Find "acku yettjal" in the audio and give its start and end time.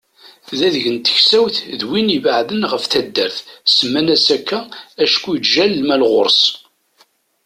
5.03-5.71